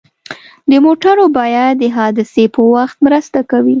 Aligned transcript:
د 0.69 0.71
موټرو 0.85 1.25
بیمه 1.35 1.65
د 1.81 1.83
حادثې 1.95 2.45
په 2.53 2.61
وخت 2.73 2.95
مرسته 3.05 3.39
کوي. 3.51 3.69